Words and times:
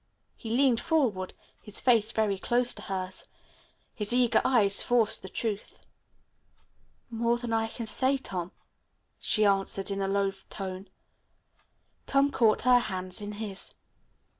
He 0.35 0.49
leaned 0.49 0.81
forward, 0.81 1.35
his 1.61 1.79
face 1.79 2.11
very 2.11 2.39
close 2.39 2.73
to 2.73 2.81
hers. 2.81 3.27
His 3.93 4.11
eager 4.11 4.41
eyes 4.43 4.81
forced 4.81 5.21
the 5.21 5.29
truth. 5.29 5.85
"More 7.11 7.37
than 7.37 7.53
I 7.53 7.67
can 7.67 7.85
say, 7.85 8.17
Tom," 8.17 8.51
she 9.19 9.45
answered 9.45 9.91
in 9.91 10.01
a 10.01 10.07
low 10.07 10.31
tone. 10.49 10.87
Tom 12.07 12.31
caught 12.31 12.63
her 12.63 12.79
hands 12.79 13.21
in 13.21 13.33
his. 13.33 13.75